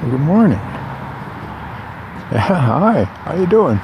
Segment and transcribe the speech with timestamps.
[0.00, 0.56] Good morning.
[2.32, 3.04] Yeah, hi.
[3.04, 3.78] How you doing?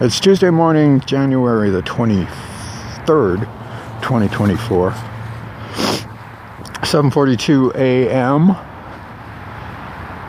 [0.00, 3.46] It's Tuesday morning, January the 23rd,
[4.02, 4.90] 2024.
[6.82, 8.50] 7:42 a.m.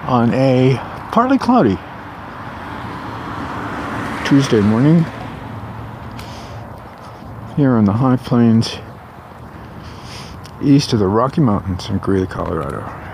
[0.08, 0.76] on a
[1.12, 1.80] partly cloudy
[4.28, 5.04] Tuesday morning
[7.56, 8.78] here in the high plains
[10.62, 13.05] east of the Rocky Mountains in Greeley, Colorado.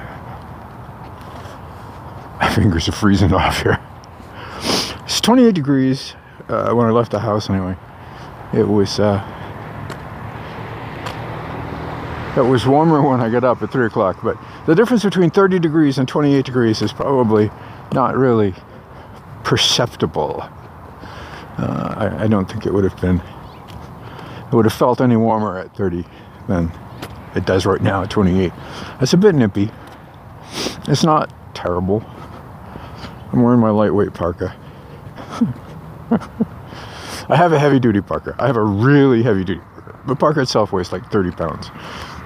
[2.55, 3.79] Fingers are freezing off here.
[5.05, 6.15] It's 28 degrees
[6.49, 7.77] uh, when I left the house anyway.
[8.53, 9.23] It was uh,
[12.35, 15.59] it was warmer when I got up at 3 o'clock, but the difference between 30
[15.59, 17.49] degrees and 28 degrees is probably
[17.93, 18.53] not really
[19.45, 20.41] perceptible.
[21.57, 23.21] Uh, I, I don't think it would have been,
[24.47, 26.05] it would have felt any warmer at 30
[26.47, 26.69] than
[27.33, 28.51] it does right now at 28.
[28.99, 29.71] It's a bit nippy.
[30.87, 32.03] It's not terrible.
[33.31, 34.55] I'm wearing my lightweight parka.
[37.29, 38.35] I have a heavy duty parka.
[38.39, 39.99] I have a really heavy duty parka.
[40.07, 41.69] The parka itself weighs like 30 pounds.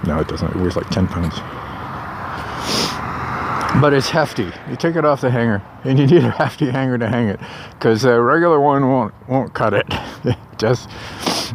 [0.07, 0.49] No, it doesn't.
[0.49, 1.35] It weighs like 10 pounds.
[3.81, 4.51] But it's hefty.
[4.69, 7.39] You take it off the hanger, and you need a hefty hanger to hang it,
[7.71, 9.85] because a regular one won't won't cut it.
[10.57, 10.89] Just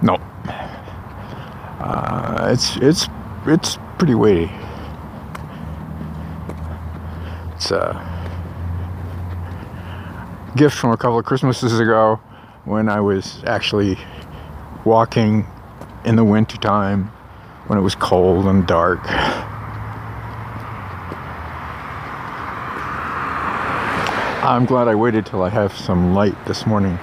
[0.03, 0.17] no.
[1.81, 3.09] Uh, it's it's
[3.47, 4.51] it's pretty weighty.
[7.55, 8.20] It's a
[10.57, 12.21] gift from a couple of Christmases ago
[12.65, 13.97] when I was actually
[14.85, 15.47] walking
[16.05, 17.07] in the wintertime
[17.67, 19.01] when it was cold and dark.
[24.43, 26.99] I'm glad I waited till I have some light this morning.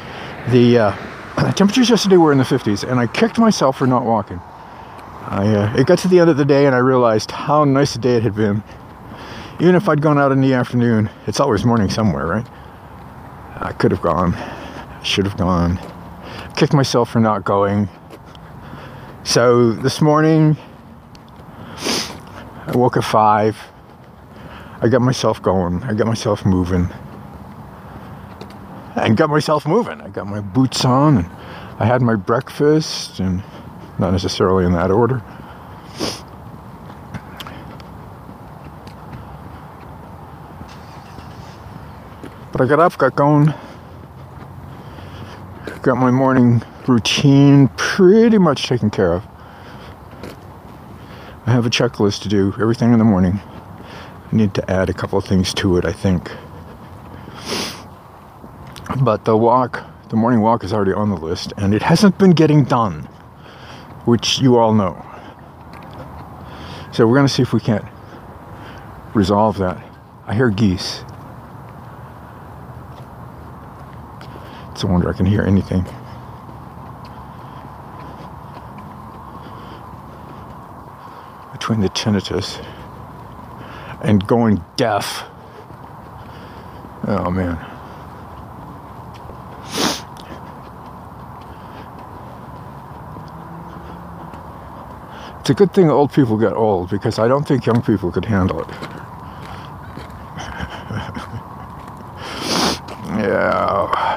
[0.49, 4.41] The uh, temperatures yesterday were in the 50s, and I kicked myself for not walking.
[5.29, 7.95] I, uh, it got to the end of the day, and I realized how nice
[7.95, 8.63] a day it had been.
[9.59, 12.47] Even if I'd gone out in the afternoon, it's always morning somewhere, right?
[13.59, 14.35] I could have gone,
[15.03, 15.79] should have gone.
[16.55, 17.89] Kicked myself for not going.
[19.23, 20.57] So this morning,
[22.67, 23.57] I woke at five.
[24.81, 25.81] I got myself going.
[25.83, 26.87] I got myself moving.
[28.95, 30.01] And got myself moving.
[30.01, 31.29] I got my boots on and
[31.79, 33.43] I had my breakfast and
[33.97, 35.23] not necessarily in that order.
[42.57, 43.53] But I got up, got going,
[45.83, 49.23] got my morning routine pretty much taken care of.
[51.45, 53.39] I have a checklist to do everything in the morning.
[54.31, 56.31] I need to add a couple of things to it, I think.
[59.03, 62.31] But the walk, the morning walk is already on the list, and it hasn't been
[62.31, 63.03] getting done,
[64.05, 65.05] which you all know.
[66.91, 67.85] So we're going to see if we can't
[69.13, 69.79] resolve that.
[70.25, 71.03] I hear geese.
[74.77, 75.83] It's a wonder I can hear anything.
[81.51, 82.63] Between the tinnitus
[84.03, 85.23] and going deaf.
[87.07, 87.57] Oh man.
[95.39, 98.25] It's a good thing old people get old because I don't think young people could
[98.25, 98.69] handle it.
[103.17, 104.07] yeah.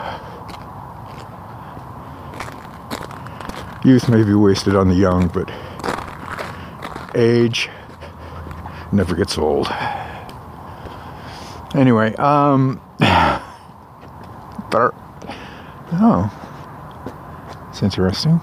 [3.83, 5.51] Youth may be wasted on the young, but
[7.15, 7.71] age
[8.93, 9.69] never gets old.
[11.75, 14.93] Anyway, um, but
[15.95, 16.31] oh,
[17.71, 18.39] it's interesting.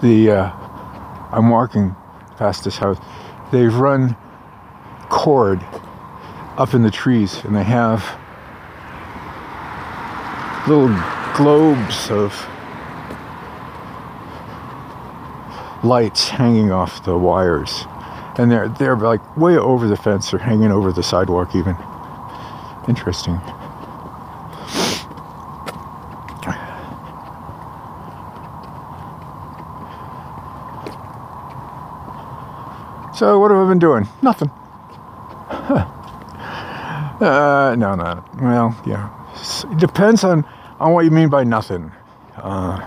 [0.00, 0.50] The uh,
[1.32, 1.94] I'm walking
[2.38, 2.98] past this house.
[3.52, 4.16] They've run
[5.10, 5.60] cord
[6.56, 8.02] up in the trees, and they have
[10.68, 10.88] little
[11.36, 12.32] globes of
[15.84, 17.84] lights hanging off the wires,
[18.38, 21.76] and they're they're like way over the fence or hanging over the sidewalk even.
[22.88, 23.40] Interesting.
[33.16, 34.06] So what have I been doing?
[34.20, 34.50] Nothing.
[37.20, 38.24] Uh, no, no.
[38.40, 39.10] Well, yeah.
[39.70, 40.44] It depends on
[40.78, 41.92] on what you mean by nothing.
[42.36, 42.80] Uh,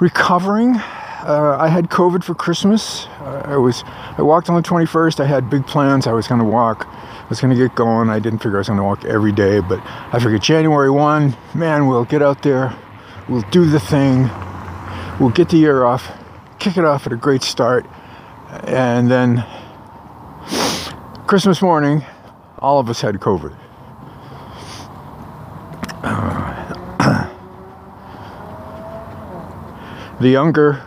[0.00, 0.76] recovering.
[0.76, 3.06] Uh, I had COVID for Christmas.
[3.20, 3.82] Uh, I was
[4.18, 5.20] I walked on the 21st.
[5.20, 6.06] I had big plans.
[6.06, 6.86] I was going to walk.
[6.86, 8.10] I was going to get going.
[8.10, 9.80] I didn't figure I was going to walk every day, but
[10.12, 12.76] I figured January 1, man, we'll get out there.
[13.30, 14.28] We'll do the thing.
[15.18, 16.12] we'll get the year off,
[16.58, 17.86] kick it off at a great start,
[18.64, 19.42] and then
[21.26, 22.04] Christmas morning,
[22.64, 23.54] all of us had COVID.
[30.20, 30.82] the younger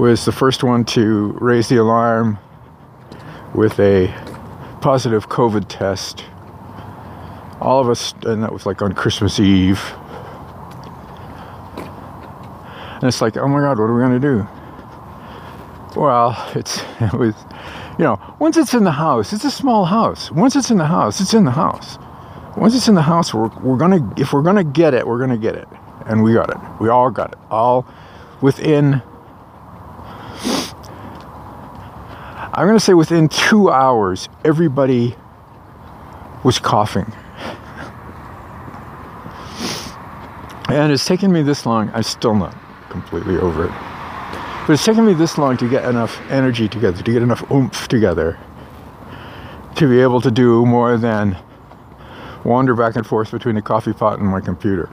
[0.00, 2.40] was the first one to raise the alarm
[3.54, 4.08] with a
[4.80, 6.24] positive COVID test.
[7.60, 9.80] All of us, and that was like on Christmas Eve.
[12.96, 14.44] And it's like, oh my God, what are we going to do?
[16.00, 17.36] Well, it's, it was,
[17.98, 20.30] you know, once it's in the house, it's a small house.
[20.30, 21.98] Once it's in the house, it's in the house.
[22.56, 25.38] Once it's in the house, we're, we're gonna, if we're gonna get it, we're gonna
[25.38, 25.68] get it.
[26.06, 26.56] And we got it.
[26.80, 27.38] We all got it.
[27.50, 27.86] All
[28.40, 29.00] within,
[32.52, 35.14] I'm gonna say within two hours, everybody
[36.42, 37.12] was coughing.
[40.68, 42.56] And it's taken me this long, I'm still not
[42.90, 43.93] completely over it.
[44.66, 47.86] But it's taken me this long to get enough energy together, to get enough oomph
[47.86, 48.38] together,
[49.74, 51.36] to be able to do more than
[52.44, 54.88] wander back and forth between the coffee pot and my computer.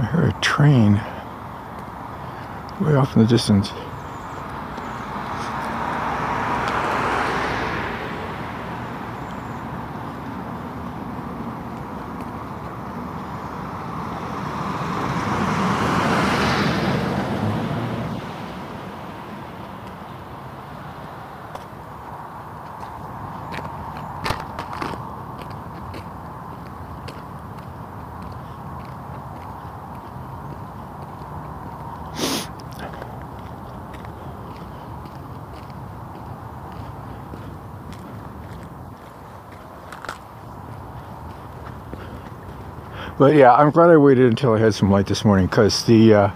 [0.00, 0.94] I heard a train
[2.80, 3.70] way off in the distance.
[43.20, 46.14] But yeah, I'm glad I waited until I had some light this morning because the
[46.14, 46.30] uh,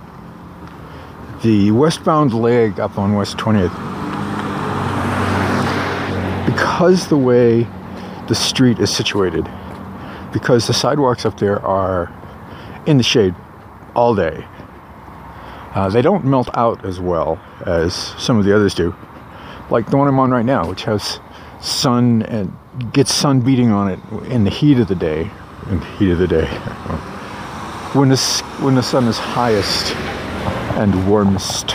[1.42, 3.74] the westbound leg up on West 20th,
[6.44, 7.66] because the way
[8.28, 9.48] the street is situated,
[10.30, 12.12] because the sidewalks up there are
[12.84, 13.34] in the shade
[13.94, 14.44] all day,
[15.74, 18.94] uh, they don't melt out as well as some of the others do.
[19.70, 21.18] Like the one I'm on right now, which has
[21.62, 22.54] sun and
[22.92, 25.30] gets sun beating on it in the heat of the day
[25.70, 26.46] in the heat of the day.
[27.94, 28.16] When the,
[28.60, 29.94] when the sun is highest
[30.76, 31.74] and warmest,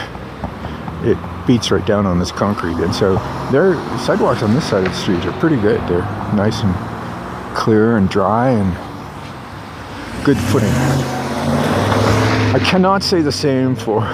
[1.03, 2.75] it beats right down on this concrete.
[2.75, 3.13] And so
[3.51, 5.80] their sidewalks on this side of the street are pretty good.
[5.88, 6.01] They're
[6.36, 6.75] nice and
[7.56, 8.74] clear and dry and
[10.25, 10.69] good footing.
[12.51, 14.01] I cannot say the same for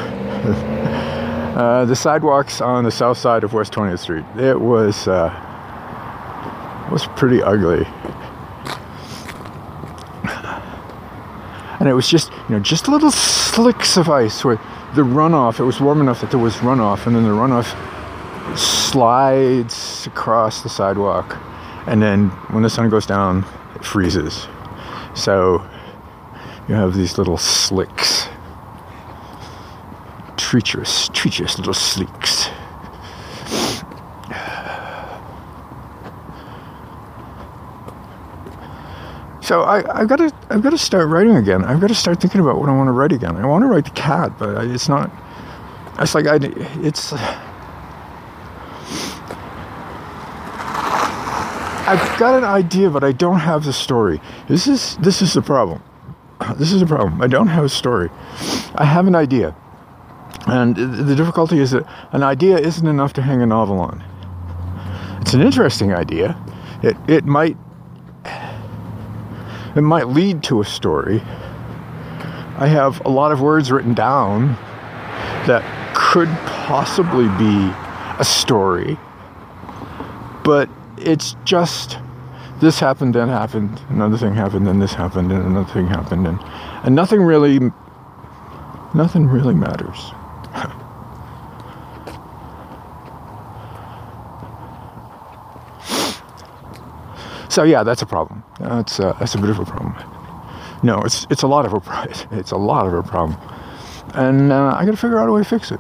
[1.55, 4.25] uh, the sidewalks on the south side of West 20th Street.
[4.37, 5.29] It was uh,
[6.91, 7.85] was pretty ugly.
[11.85, 14.55] And it was just you know just little slicks of ice where
[14.95, 17.77] the runoff it was warm enough that there was runoff and then the runoff
[18.57, 21.37] slides across the sidewalk.
[21.85, 24.47] And then when the sun goes down it freezes.
[25.13, 25.63] So
[26.67, 28.29] you have these little slicks.
[30.37, 32.49] Treacherous treacherous little slicks
[39.45, 41.63] So I, have got to I've got to start writing again.
[41.63, 43.37] I've got to start thinking about what I want to write again.
[43.37, 45.11] I want to write the cat, but it's not.
[45.99, 46.39] It's like I
[46.81, 47.13] it's.
[51.87, 54.19] I've got an idea, but I don't have the story.
[54.47, 55.83] This is this is the problem.
[56.57, 57.21] This is a problem.
[57.21, 58.09] I don't have a story.
[58.73, 59.55] I have an idea,
[60.47, 64.03] and the difficulty is that an idea isn't enough to hang a novel on.
[65.21, 66.35] It's an interesting idea.
[66.81, 67.57] It it might
[69.75, 71.21] it might lead to a story.
[72.57, 74.55] I have a lot of words written down
[75.45, 75.63] that
[75.95, 77.71] could possibly be
[78.19, 78.97] a story,
[80.43, 81.97] but it's just
[82.61, 86.39] this happened, then happened, another thing happened, then this happened, and another thing happened, and,
[86.83, 87.59] and nothing really,
[88.93, 90.11] nothing really matters.
[97.55, 98.43] So yeah, that's a problem.
[98.59, 99.95] That's uh, that's a bit of a problem.
[100.83, 103.39] No, it's it's a lot of a it's a lot of a problem,
[104.13, 105.79] and uh, I got to figure out a way to fix it.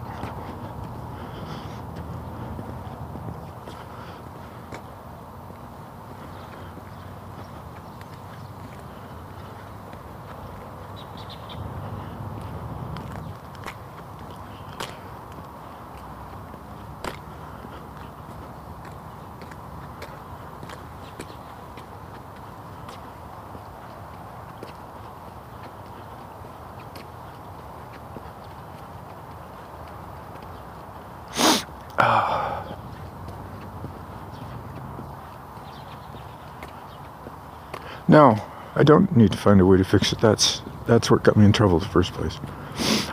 [38.07, 38.37] No,
[38.75, 40.19] I don't need to find a way to fix it.
[40.19, 42.37] That's that's what got me in trouble in the first place.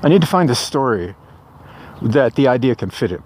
[0.02, 1.14] I need to find a story
[2.02, 3.22] that the idea can fit in.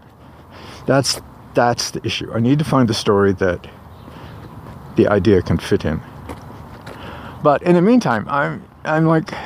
[0.87, 1.21] That's
[1.55, 2.31] that's the issue.
[2.33, 3.67] I need to find a story that
[4.97, 6.01] the idea can fit in.
[7.43, 9.33] But in the meantime, I'm I'm like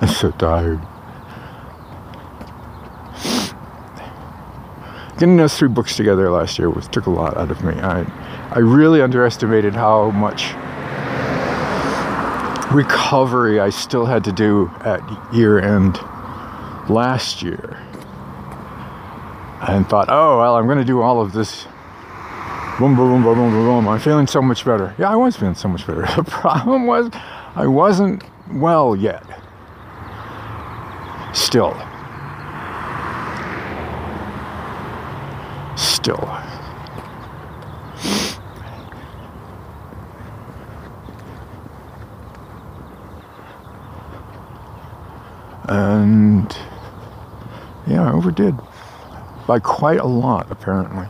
[0.00, 0.80] I'm so tired.
[5.18, 7.74] Getting those three books together last year was took a lot out of me.
[7.74, 8.02] I
[8.50, 10.52] I really underestimated how much
[12.72, 15.00] recovery I still had to do at
[15.32, 15.98] year end
[16.88, 17.82] last year.
[19.68, 21.64] And thought, oh well, I'm going to do all of this.
[22.78, 23.88] Boom, boom, boom, boom, boom, boom.
[23.88, 24.94] I'm feeling so much better.
[24.98, 26.02] Yeah, I was feeling so much better.
[26.16, 27.10] The problem was,
[27.54, 29.24] I wasn't well yet.
[31.32, 31.72] Still.
[31.72, 31.95] still.
[46.06, 46.56] And
[47.88, 48.54] yeah, I overdid
[49.48, 51.08] by quite a lot, apparently.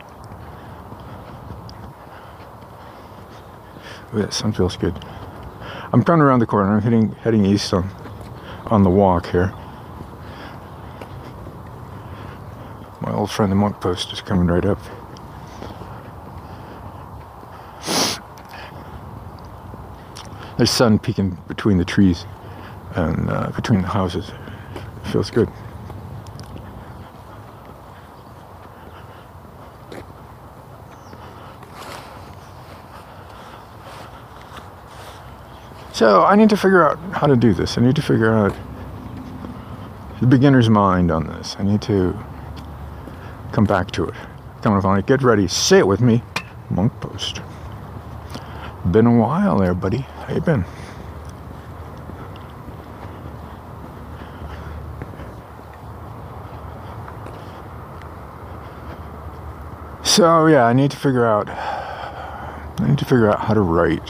[4.11, 4.99] Oh, that sun feels good.
[5.93, 6.75] I'm coming around the corner.
[6.75, 7.91] I'm heading heading east on
[8.69, 9.53] on the walk here.
[13.03, 14.79] My old friend the monk post is coming right up.
[20.57, 22.25] There's sun peeking between the trees
[22.95, 24.33] and uh, between the houses.
[25.17, 25.49] Feels good.
[35.95, 37.79] So I need to figure out how to do this.
[37.79, 38.55] I need to figure out
[40.21, 41.57] the beginner's mind on this.
[41.59, 42.15] I need to
[43.53, 44.15] come back to it.
[44.61, 45.01] Come on.
[45.01, 45.49] Get ready.
[45.49, 46.23] Say it with me.
[46.69, 47.41] Monk Post.
[48.91, 50.01] Been a while there, buddy.
[50.01, 50.67] How you been?
[60.17, 64.01] So yeah, I need to figure out I need to figure out how to write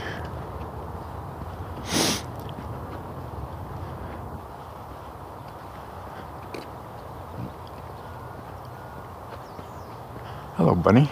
[10.55, 11.11] Hello, bunny.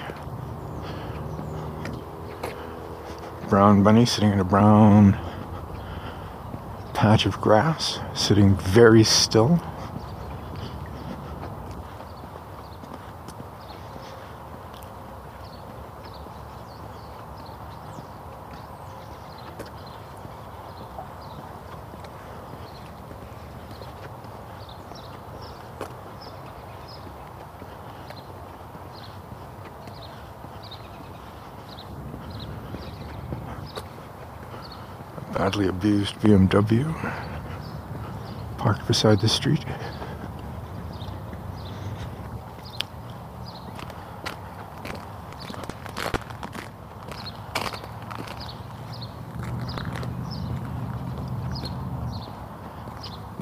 [3.48, 5.18] Brown bunny sitting in a brown
[6.94, 9.60] patch of grass, sitting very still.
[35.34, 36.84] Badly abused BMW
[38.56, 39.64] parked beside the street.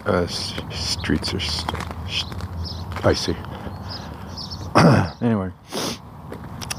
[0.06, 1.40] Uh, streets are
[3.04, 3.36] icy.
[5.20, 5.50] anyway,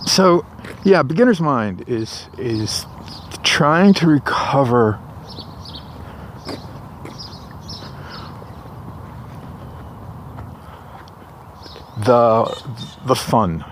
[0.06, 0.46] so
[0.84, 2.86] yeah, beginner's mind is is
[3.54, 5.00] trying to recover
[12.04, 12.46] the
[13.06, 13.64] the fun.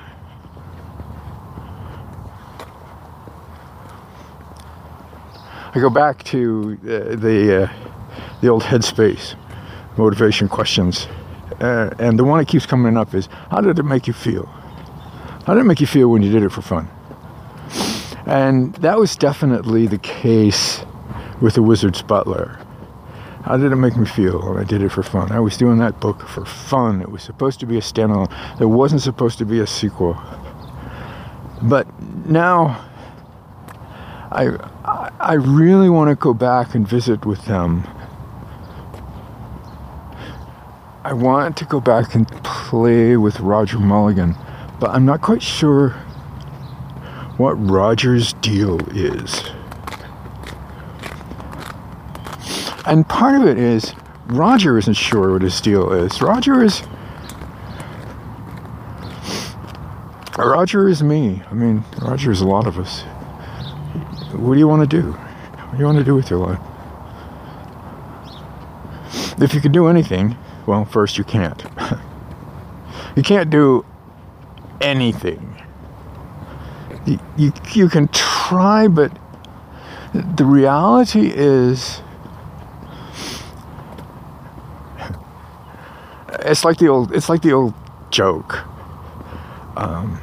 [5.73, 7.73] I go back to uh, the uh,
[8.41, 9.33] the old headspace
[9.97, 11.07] motivation questions,
[11.59, 14.45] uh, and the one that keeps coming up is, "How did it make you feel?
[15.47, 16.87] How did it make you feel when you did it for fun?"
[18.31, 20.85] And that was definitely the case
[21.41, 22.57] with the Wizard's Butler.
[23.43, 25.33] How did it make me feel I did it for fun?
[25.33, 27.01] I was doing that book for fun.
[27.01, 28.31] It was supposed to be a standalone.
[28.57, 30.17] There wasn't supposed to be a sequel.
[31.61, 31.87] But
[32.25, 32.87] now
[34.31, 34.55] I
[35.19, 37.85] I really want to go back and visit with them.
[41.03, 44.35] I want to go back and play with Roger Mulligan,
[44.79, 46.01] but I'm not quite sure
[47.37, 49.43] what Roger's deal is.
[52.85, 53.93] And part of it is
[54.27, 56.21] Roger isn't sure what his deal is.
[56.21, 56.83] Roger is
[60.37, 61.43] Roger is me.
[61.51, 63.01] I mean, Roger is a lot of us.
[64.33, 65.11] What do you want to do?
[65.11, 66.59] What do you want to do with your life?
[69.39, 71.63] If you could do anything, well, first you can't.
[73.15, 73.85] you can't do
[74.79, 75.60] anything.
[77.05, 79.11] You, you, you can try, but
[80.13, 82.01] the reality is
[86.43, 87.73] it's like the old it's like the old
[88.09, 88.65] joke
[89.77, 90.19] um,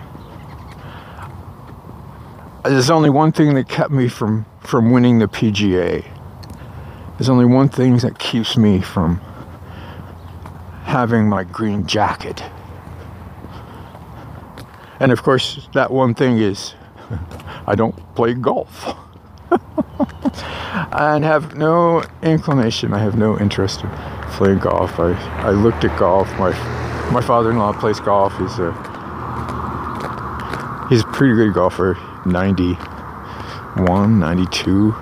[2.65, 6.05] there's only one thing that kept me from from winning the PGA.
[7.17, 9.21] There's only one thing that keeps me from
[10.85, 12.43] having my green jacket.
[15.01, 16.75] And of course, that one thing is
[17.67, 18.95] I don't play golf.
[20.93, 23.91] and have no inclination, I have no interest in
[24.33, 24.99] playing golf.
[24.99, 25.13] I,
[25.43, 26.29] I looked at golf.
[26.39, 26.53] My
[27.11, 28.37] my father-in-law plays golf.
[28.39, 28.73] He's a
[30.89, 31.97] he's a pretty good golfer.
[32.27, 34.95] 91, 92.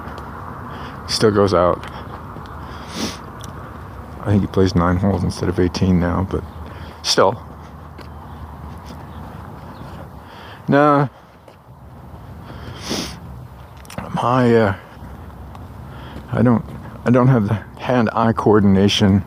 [1.08, 1.78] Still goes out.
[4.20, 6.42] I think he plays nine holes instead of 18 now, but
[7.02, 7.45] still.
[10.76, 11.08] Nah.
[14.12, 14.76] My, uh,
[16.32, 16.62] I don't,
[17.06, 19.24] I don't have the hand-eye coordination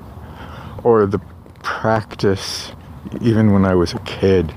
[0.83, 1.17] or the
[1.63, 2.71] practice,
[3.19, 4.53] even when I was a kid,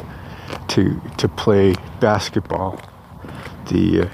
[0.68, 2.78] to to play basketball
[3.70, 4.09] the uh,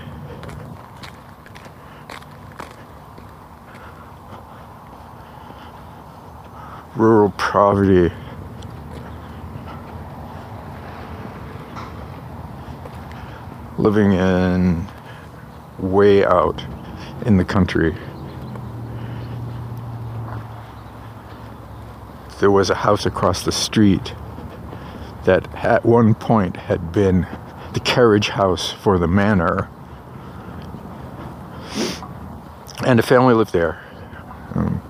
[6.95, 8.15] rural poverty
[13.89, 14.87] living in
[15.79, 16.63] way out
[17.25, 17.97] in the country
[22.39, 24.15] there was a house across the street
[25.25, 27.27] that at one point had been
[27.75, 29.69] the carriage house for the manor.
[32.87, 33.83] And a family lived there.
[34.55, 34.81] Um,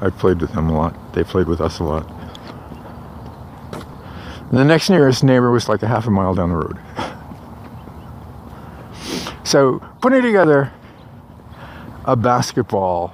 [0.00, 1.14] I played with them a lot.
[1.14, 2.10] They played with us a lot.
[4.50, 6.78] And the next nearest neighbor was like a half a mile down the road.
[9.50, 10.72] So putting together
[12.04, 13.12] a basketball,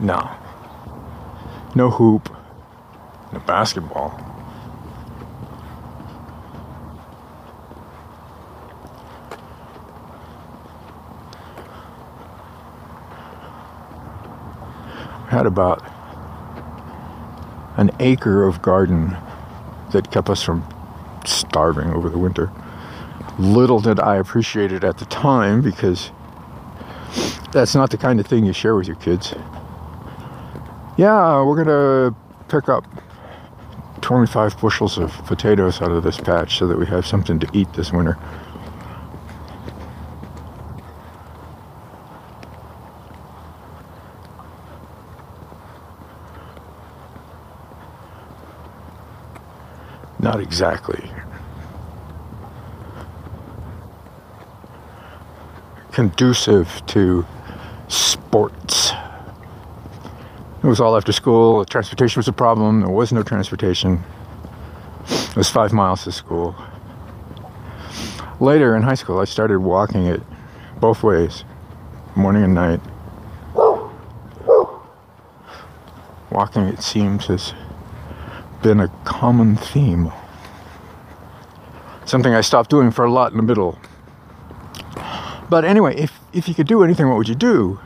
[0.00, 0.30] no,
[1.74, 2.34] no hoop,
[3.34, 4.18] no basketball.
[15.28, 15.82] had about
[17.76, 19.14] an acre of garden
[19.90, 20.66] that kept us from
[21.26, 22.50] starving over the winter.
[23.38, 26.10] Little did I appreciate it at the time because
[27.52, 29.34] that's not the kind of thing you share with your kids.
[30.96, 32.16] Yeah, we're gonna
[32.48, 32.86] pick up
[34.00, 37.70] 25 bushels of potatoes out of this patch so that we have something to eat
[37.74, 38.16] this winter.
[50.18, 51.10] Not exactly.
[55.96, 57.24] Conducive to
[57.88, 58.92] sports.
[60.62, 61.64] It was all after school.
[61.64, 62.80] Transportation was a problem.
[62.80, 64.04] There was no transportation.
[65.08, 66.54] It was five miles to school.
[68.40, 70.20] Later in high school, I started walking it
[70.80, 71.44] both ways,
[72.14, 72.80] morning and night.
[76.30, 77.54] Walking, it seems, has
[78.62, 80.12] been a common theme.
[82.04, 83.78] Something I stopped doing for a lot in the middle.
[85.48, 87.78] But anyway, if, if you could do anything, what would you do?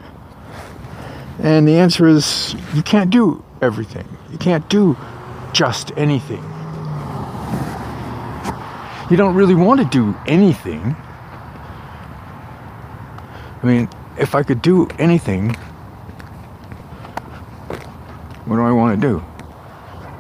[1.43, 4.07] And the answer is you can't do everything.
[4.31, 4.97] You can't do
[5.53, 6.43] just anything.
[9.11, 10.95] You don't really want to do anything.
[13.63, 15.51] I mean, if I could do anything,
[18.45, 19.25] what do I want to do?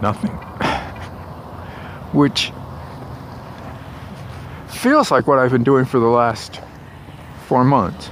[0.02, 0.30] Nothing
[2.12, 2.52] which
[4.68, 6.60] feels like what I've been doing for the last
[7.50, 8.06] four months.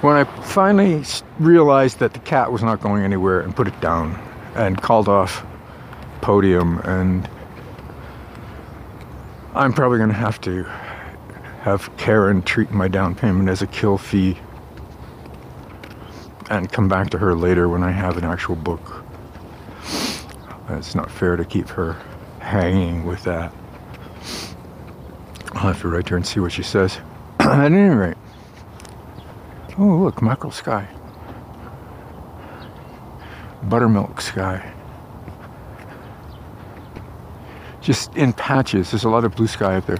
[0.00, 1.04] When I finally
[1.38, 4.18] realized that the cat was not going anywhere and put it down
[4.54, 5.44] and called off
[6.22, 7.28] podium and
[9.54, 10.62] I'm probably going to have to
[11.60, 14.38] have Karen treat my down payment as a kill fee
[16.50, 19.04] and come back to her later when I have an actual book.
[20.68, 21.96] It's not fair to keep her
[22.40, 23.52] hanging with that.
[25.52, 26.98] I'll have to write her and see what she says.
[27.40, 28.16] At any rate,
[29.78, 30.86] oh look, mackerel sky,
[33.64, 34.72] buttermilk sky.
[37.80, 38.90] Just in patches.
[38.90, 39.98] There's a lot of blue sky up there.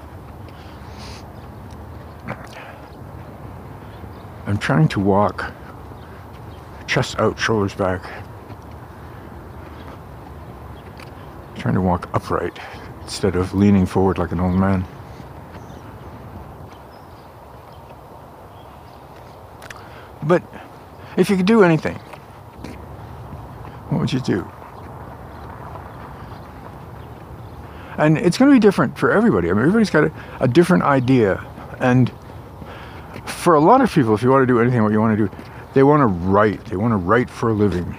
[4.46, 5.52] I'm trying to walk
[6.90, 8.02] chest out, shoulders back.
[11.54, 12.58] Trying to walk upright
[13.02, 14.84] instead of leaning forward like an old man.
[20.24, 20.42] But
[21.16, 21.94] if you could do anything,
[23.90, 24.50] what would you do?
[27.98, 29.48] And it's going to be different for everybody.
[29.48, 31.44] I mean, everybody's got a, a different idea.
[31.78, 32.10] And
[33.26, 35.28] for a lot of people, if you want to do anything, what you want to
[35.28, 36.64] do, they want to write.
[36.66, 37.96] They want to write for a living.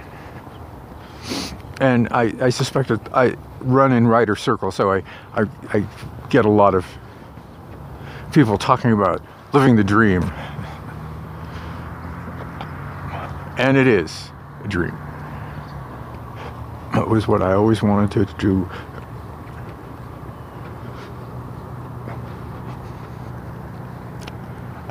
[1.80, 5.04] And I, I suspect that I run in writer circles, so I,
[5.34, 5.88] I, I
[6.30, 6.86] get a lot of
[8.32, 9.22] people talking about
[9.54, 10.24] living the dream.
[13.58, 14.30] And it is
[14.64, 14.96] a dream.
[16.94, 18.70] It was what I always wanted to do.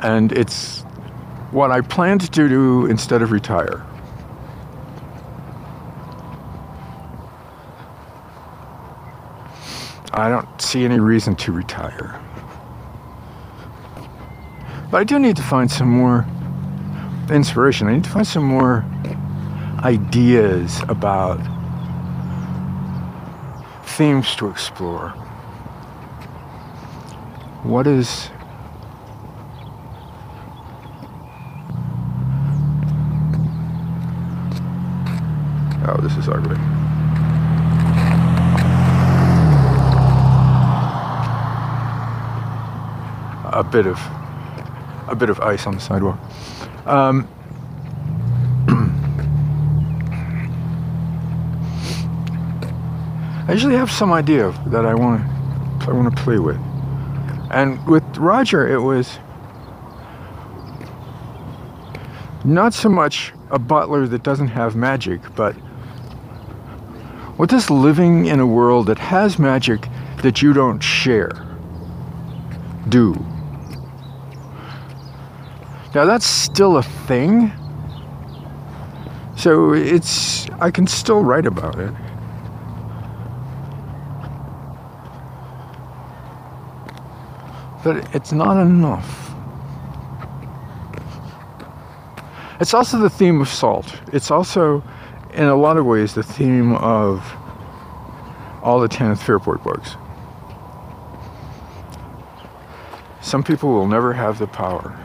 [0.03, 0.83] And it's
[1.51, 3.85] what I plan to do instead of retire.
[10.13, 12.19] I don't see any reason to retire.
[14.89, 16.25] But I do need to find some more
[17.29, 17.87] inspiration.
[17.87, 18.85] I need to find some more
[19.83, 21.39] ideas about
[23.85, 25.09] themes to explore.
[27.63, 28.29] What is
[35.83, 36.57] Oh, this is ugly.
[43.53, 43.99] A bit of
[45.07, 46.17] a bit of ice on the sidewalk.
[46.85, 47.27] Um,
[53.47, 55.21] I usually have some idea that I want
[55.81, 56.57] to I want to play with,
[57.51, 59.19] and with Roger, it was
[62.43, 65.55] not so much a butler that doesn't have magic, but
[67.41, 69.87] what does living in a world that has magic
[70.21, 71.31] that you don't share
[72.87, 73.13] do?
[75.95, 77.51] Now that's still a thing.
[79.35, 81.91] So it's I can still write about it.
[87.83, 89.33] But it's not enough.
[92.59, 93.99] It's also the theme of salt.
[94.13, 94.83] It's also
[95.33, 97.23] in a lot of ways, the theme of
[98.61, 99.95] all the Tanyth Fairport books.
[103.21, 104.97] Some people will never have the power.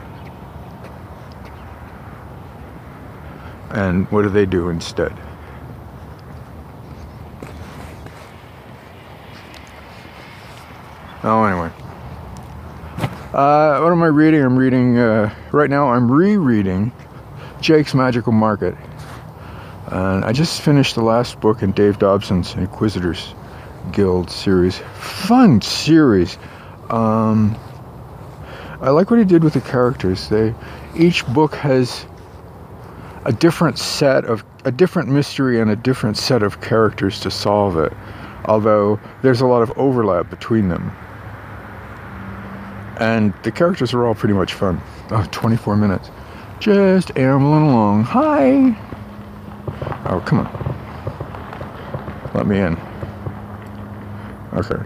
[3.71, 5.13] And what do they do instead?
[11.23, 11.71] Oh, anyway.
[13.33, 14.41] Uh, what am I reading?
[14.41, 16.91] I'm reading, uh, right now, I'm rereading
[17.59, 18.75] Jake's Magical Market
[19.87, 23.33] and I just finished the last book in Dave Dobson's Inquisitors
[23.93, 24.79] Guild series.
[24.95, 26.37] Fun series.
[26.89, 27.57] Um,
[28.81, 30.29] I like what he did with the characters.
[30.29, 30.53] They
[30.95, 32.05] each book has
[33.25, 37.77] a different set of a different mystery and a different set of characters to solve
[37.77, 37.93] it.
[38.45, 40.91] Although there's a lot of overlap between them.
[42.99, 44.81] And the characters are all pretty much fun.
[45.11, 46.09] Oh, 24 minutes.
[46.59, 48.03] Just ambling along.
[48.03, 48.75] Hi.
[50.09, 50.47] Oh, come on.
[52.33, 52.77] Let me in.
[54.53, 54.81] Okay.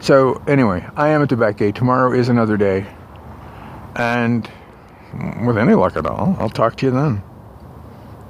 [0.00, 1.74] So, anyway, I am at the back gate.
[1.74, 2.86] Tomorrow is another day.
[3.94, 4.50] And
[5.44, 7.22] with any luck at all, I'll talk to you then.